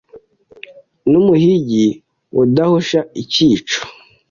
[1.11, 1.85] N’umuhigi
[2.41, 3.79] udahusha icyico